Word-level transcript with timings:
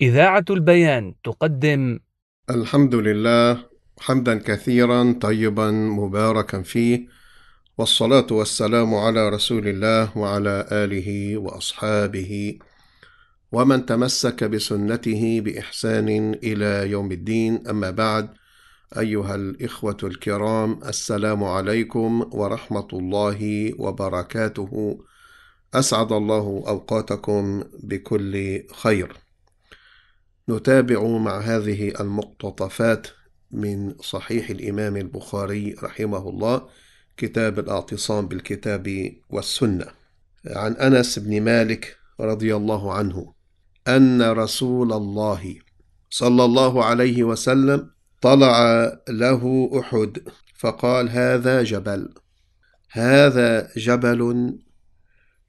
إذاعة 0.00 0.44
البيان 0.50 1.14
تقدم. 1.24 1.98
الحمد 2.50 2.94
لله 2.94 3.64
حمدا 4.00 4.38
كثيرا 4.38 5.18
طيبا 5.20 5.70
مباركا 5.70 6.62
فيه 6.62 7.06
والصلاة 7.78 8.26
والسلام 8.30 8.94
على 8.94 9.28
رسول 9.28 9.68
الله 9.68 10.18
وعلى 10.18 10.66
آله 10.72 11.36
وأصحابه 11.36 12.58
ومن 13.52 13.86
تمسك 13.86 14.44
بسنته 14.44 15.40
بإحسان 15.40 16.08
إلى 16.42 16.90
يوم 16.90 17.12
الدين. 17.12 17.68
أما 17.68 17.90
بعد 17.90 18.28
أيها 18.98 19.34
الإخوة 19.34 19.96
الكرام 20.04 20.80
السلام 20.86 21.44
عليكم 21.44 22.30
ورحمة 22.32 22.88
الله 22.92 23.72
وبركاته. 23.78 24.98
أسعد 25.74 26.12
الله 26.12 26.64
أوقاتكم 26.68 27.64
بكل 27.82 28.62
خير. 28.74 29.27
نتابع 30.48 31.06
مع 31.06 31.38
هذه 31.40 31.92
المقتطفات 32.00 33.06
من 33.50 33.94
صحيح 33.98 34.50
الإمام 34.50 34.96
البخاري 34.96 35.74
رحمه 35.82 36.28
الله 36.28 36.68
كتاب 37.16 37.58
الاعتصام 37.58 38.28
بالكتاب 38.28 39.12
والسنة. 39.30 39.86
عن 40.46 40.72
أنس 40.72 41.18
بن 41.18 41.40
مالك 41.40 41.96
رضي 42.20 42.56
الله 42.56 42.92
عنه 42.92 43.32
أن 43.88 44.22
رسول 44.22 44.92
الله 44.92 45.58
صلى 46.10 46.44
الله 46.44 46.84
عليه 46.84 47.24
وسلم 47.24 47.90
طلع 48.20 48.84
له 49.08 49.70
أحد 49.80 50.18
فقال 50.58 51.08
هذا 51.10 51.62
جبل 51.62 52.14
هذا 52.90 53.70
جبل 53.76 54.52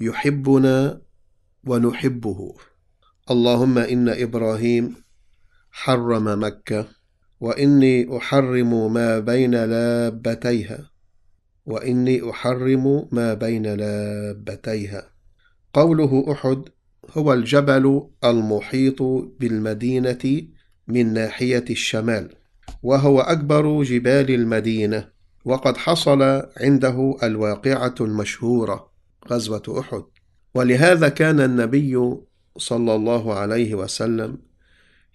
يحبنا 0.00 1.00
ونحبه. 1.64 2.54
اللهم 3.30 3.78
إن 3.78 4.08
إبراهيم 4.08 4.94
حرم 5.70 6.44
مكة 6.44 6.86
وإني 7.40 8.16
أحرم 8.16 8.92
ما 8.92 9.18
بين 9.18 9.54
لابتيها 9.64 10.90
وإني 11.66 12.30
أحرم 12.30 13.08
ما 13.12 13.34
بين 13.34 13.74
لابتيها. 13.74 15.10
قوله 15.72 16.32
أحد 16.32 16.62
هو 17.10 17.32
الجبل 17.32 18.02
المحيط 18.24 19.02
بالمدينة 19.40 20.42
من 20.88 21.12
ناحية 21.12 21.64
الشمال 21.70 22.34
وهو 22.82 23.20
أكبر 23.20 23.82
جبال 23.82 24.30
المدينة 24.30 25.08
وقد 25.44 25.76
حصل 25.76 26.22
عنده 26.60 27.16
الواقعة 27.22 27.94
المشهورة 28.00 28.90
غزوة 29.30 29.80
أحد. 29.80 30.02
ولهذا 30.54 31.08
كان 31.08 31.40
النبي 31.40 32.16
صلى 32.58 32.94
الله 32.94 33.34
عليه 33.34 33.74
وسلم 33.74 34.38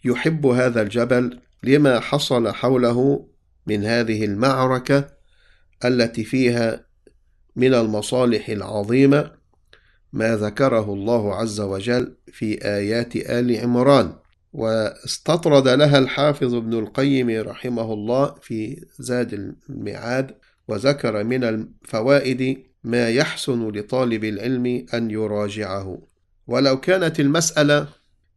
يحب 0.06 0.46
هذا 0.46 0.82
الجبل 0.82 1.40
لما 1.64 2.00
حصل 2.00 2.52
حوله 2.54 3.28
من 3.68 3.86
هذه 3.86 4.26
المعركة 4.26 5.08
التي 5.86 6.24
فيها 6.24 6.86
من 7.56 7.74
المصالح 7.74 8.50
العظيمة 8.50 9.32
ما 10.14 10.36
ذكره 10.36 10.94
الله 10.94 11.36
عز 11.36 11.62
وجل 11.62 12.16
في 12.28 12.66
آيات 12.66 13.16
آل 13.16 13.58
عمران. 13.58 14.14
واستطرد 14.54 15.68
لها 15.68 15.98
الحافظ 15.98 16.54
ابن 16.54 16.80
القيم 16.80 17.30
رحمه 17.50 17.94
الله 17.94 18.36
في 18.42 18.86
زاد 19.00 19.56
المعاد 19.70 20.36
وذكر 20.68 21.24
من 21.24 21.44
الفوائد 21.44 22.64
ما 22.84 23.10
يحسن 23.10 23.68
لطالب 23.70 24.24
العلم 24.24 24.86
أن 24.94 25.12
يراجعه. 25.12 26.11
ولو 26.48 26.80
كانت 26.80 27.20
المسألة 27.20 27.88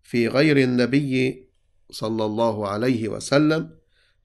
في 0.02 0.28
غير 0.28 0.56
النبي 0.56 1.48
صلى 1.90 2.24
الله 2.24 2.68
عليه 2.68 3.08
وسلم 3.08 3.70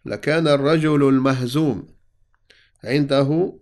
لكان 0.05 0.47
الرجل 0.47 1.09
المهزوم 1.09 1.87
عنده 2.83 3.59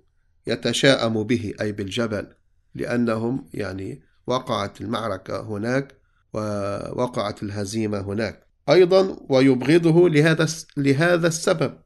يتشاءم 0.48 1.24
به 1.24 1.53
أي 1.62 1.72
بالجبل 1.72 2.28
لأنهم 2.75 3.50
يعني 3.53 4.02
وقعت 4.28 4.81
المعركة 4.81 5.41
هناك 5.41 5.96
ووقعت 6.34 7.44
الهزيمة 7.44 8.00
هناك. 8.00 8.47
أيضا 8.70 9.18
ويبغضه 9.30 10.09
لهذا 10.09 10.47
لهذا 10.78 11.28
السبب 11.28 11.78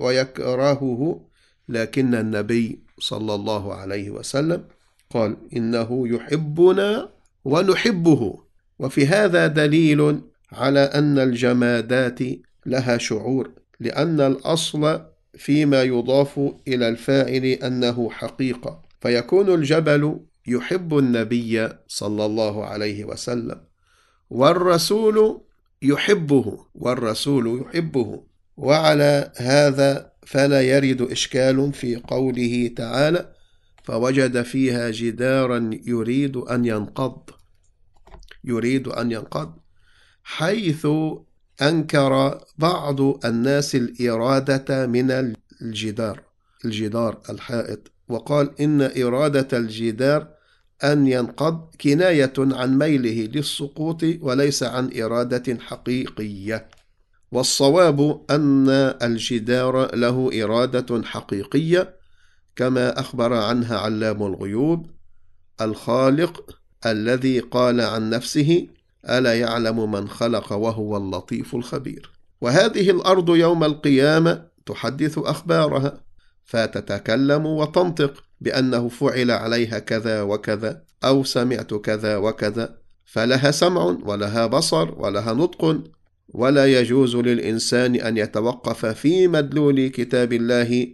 ويكرهه 0.00 1.26
لكن 1.68 2.14
النبي 2.14 2.84
صلى 2.98 3.34
الله 3.34 3.74
عليه 3.74 4.10
وسلم 4.10 4.64
قال 5.10 5.36
إنه 5.56 6.08
يحبنا 6.08 7.15
ونحبه. 7.46 8.38
وفي 8.78 9.06
هذا 9.06 9.46
دليل 9.46 10.20
على 10.52 10.80
أن 10.80 11.18
الجمادات 11.18 12.18
لها 12.66 12.98
شعور 12.98 13.50
لأن 13.80 14.20
الأصل 14.20 15.00
فيما 15.34 15.82
يضاف 15.82 16.40
إلى 16.68 16.88
الفاعل 16.88 17.44
أنه 17.44 18.10
حقيقة. 18.10 18.82
فيكون 19.00 19.54
الجبل 19.54 20.20
يحب 20.46 20.98
النبي 20.98 21.68
صلى 21.88 22.26
الله 22.26 22.64
عليه 22.64 23.04
وسلم 23.04 23.60
والرسول 24.30 25.40
يحبه 25.82 26.58
والرسول 26.74 27.62
يحبه. 27.62 28.22
وعلى 28.56 29.32
هذا 29.36 30.12
فلا 30.26 30.60
يرد 30.60 31.02
إشكال 31.02 31.72
في 31.72 31.96
قوله 31.96 32.70
تعالى 32.76 33.32
فوجد 33.84 34.42
فيها 34.42 34.90
جدارا 34.90 35.70
يريد 35.86 36.36
أن 36.36 36.64
ينقض 36.64 37.35
يريد 38.46 38.88
أن 38.88 39.12
ينقض 39.12 39.52
حيث 40.24 40.86
أنكر 41.62 42.40
بعض 42.58 43.24
الناس 43.24 43.74
الإرادة 43.74 44.86
من 44.86 45.34
الجدار 45.62 46.22
الجدار 46.64 47.20
الحائط 47.30 47.92
وقال 48.08 48.60
إن 48.60 48.82
إرادة 49.02 49.58
الجدار 49.58 50.28
أن 50.84 51.06
ينقض 51.06 51.74
كناية 51.80 52.32
عن 52.38 52.78
ميله 52.78 53.26
للسقوط 53.26 54.04
وليس 54.20 54.62
عن 54.62 55.00
إرادة 55.00 55.58
حقيقية. 55.60 56.68
والصواب 57.32 58.24
أن 58.30 58.68
الجدار 59.02 59.96
له 59.96 60.44
إرادة 60.44 61.02
حقيقية 61.02 61.96
كما 62.56 63.00
أخبر 63.00 63.32
عنها 63.32 63.78
علام 63.78 64.22
الغيوب 64.22 64.90
الخالق 65.60 66.58
الذي 66.86 67.40
قال 67.40 67.80
عن 67.80 68.10
نفسه 68.10 68.66
ألا 69.08 69.40
يعلم 69.40 69.92
من 69.92 70.08
خلق 70.08 70.52
وهو 70.52 70.96
اللطيف 70.96 71.54
الخبير. 71.54 72.10
وهذه 72.40 72.90
الأرض 72.90 73.36
يوم 73.36 73.64
القيامة 73.64 74.46
تحدث 74.66 75.18
أخبارها. 75.18 76.00
فتتكلم 76.44 77.46
وتنطق 77.46 78.24
بأنه 78.40 78.88
فعل 78.88 79.30
عليها 79.30 79.78
كذا 79.78 80.22
وكذا 80.22 80.82
أو 81.04 81.24
سمعت 81.24 81.74
كذا 81.74 82.16
وكذا. 82.16 82.78
فلها 83.04 83.50
سمع 83.50 83.84
ولها 84.04 84.46
بصر 84.46 84.94
ولها 85.00 85.32
نطق. 85.32 85.82
ولا 86.28 86.66
يجوز 86.66 87.16
للإنسان 87.16 87.94
أن 87.94 88.16
يتوقف 88.16 88.86
في 88.86 89.28
مدلول 89.28 89.88
كتاب 89.88 90.32
الله 90.32 90.88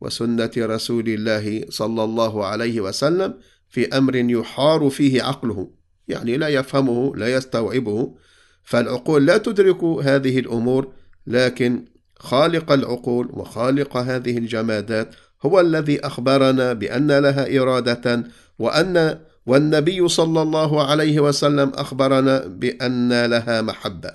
وسنة 0.00 0.50
رسول 0.56 1.08
الله 1.08 1.64
صلى 1.68 2.04
الله 2.04 2.46
عليه 2.46 2.80
وسلم 2.80 3.34
في 3.68 3.98
أمر 3.98 4.16
يحار 4.16 4.90
فيه 4.90 5.22
عقله 5.22 5.70
يعني 6.08 6.36
لا 6.36 6.48
يفهمه 6.48 7.16
لا 7.16 7.34
يستوعبه. 7.34 8.14
فالعقول 8.62 9.26
لا 9.26 9.38
تدرك 9.38 9.84
هذه 9.84 10.38
الأمور 10.38 10.92
لكن 11.26 11.84
خالق 12.18 12.72
العقول 12.72 13.28
وخالق 13.32 13.96
هذه 13.96 14.38
الجمادات 14.38 15.14
هو 15.42 15.60
الذي 15.60 16.06
أخبرنا 16.06 16.72
بأن 16.72 17.12
لها 17.12 17.58
إرادة 17.58 18.24
وأن 18.58 19.18
والنبي 19.46 20.08
صلى 20.08 20.42
الله 20.42 20.86
عليه 20.86 21.20
وسلم 21.20 21.68
أخبرنا 21.74 22.46
بأن 22.46 23.24
لها 23.24 23.62
محبة. 23.62 24.10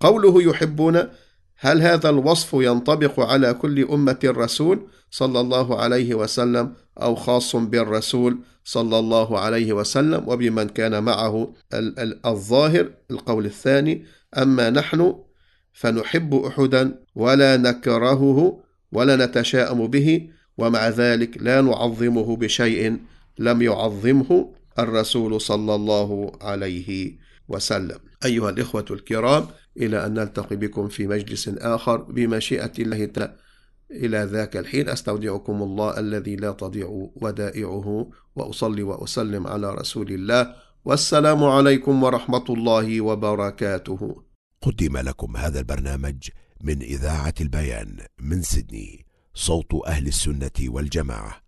قوله 0.00 0.42
يحبون 0.42 1.08
هل 1.64 1.82
هذا 1.82 2.08
الوصف 2.10 2.52
ينطبق 2.52 3.20
على 3.20 3.54
كل 3.54 3.84
أمة 3.84 4.18
الرسول 4.24 4.86
صلى 5.10 5.40
الله 5.40 5.80
عليه 5.80 6.14
وسلم 6.14 6.72
أو 7.02 7.14
خاص 7.14 7.56
بالرسول 7.56 8.38
صلى 8.64 8.98
الله 8.98 9.38
عليه 9.38 9.72
وسلم 9.72 10.28
وبمن 10.28 10.68
كان 10.68 11.02
معه 11.02 11.54
الظاهر؟ 12.26 12.90
القول 13.10 13.46
الثاني 13.46 14.04
أما 14.38 14.70
نحن 14.70 15.14
فنحب 15.72 16.34
أحدا 16.34 16.98
ولا 17.14 17.56
نكرهه 17.56 18.60
ولا 18.92 19.26
نتشاءم 19.26 19.86
به 19.86 20.28
ومع 20.58 20.88
ذلك 20.88 21.42
لا 21.42 21.60
نعظمه 21.60 22.36
بشيء 22.36 22.98
لم 23.38 23.62
يعظمه 23.62 24.52
الرسول 24.78 25.40
صلى 25.40 25.74
الله 25.74 26.32
عليه 26.40 27.16
وسلم. 27.48 27.98
أيها 28.24 28.50
الإخوة 28.50 28.84
الكرام 28.90 29.46
إلى 29.76 30.06
أن 30.06 30.14
نلتقي 30.14 30.56
بكم 30.56 30.88
في 30.88 31.06
مجلس 31.06 31.48
آخر 31.48 31.96
بمشيئة 31.96 32.72
الله 32.78 33.04
تعالى. 33.04 33.36
إلى 33.90 34.24
ذاك 34.24 34.56
الحين 34.56 34.88
أستودعكم 34.88 35.62
الله 35.62 35.98
الذي 35.98 36.36
لا 36.36 36.52
تضيع 36.52 37.10
ودائعه 37.16 38.10
وأصلي 38.36 38.82
وأسلم 38.82 39.46
على 39.46 39.74
رسول 39.74 40.12
الله. 40.12 40.54
والسلام 40.84 41.44
عليكم 41.44 42.02
ورحمة 42.02 42.44
الله 42.50 43.00
وبركاته. 43.00 44.22
قدم 44.62 44.96
لكم 44.98 45.36
هذا 45.36 45.58
البرنامج 45.58 46.28
من 46.64 46.82
إذاعة 46.82 47.34
البيان 47.40 47.96
من 48.20 48.42
سيدني 48.42 49.06
صوت 49.34 49.74
أهل 49.86 50.06
السنة 50.06 50.50
والجماعة. 50.60 51.41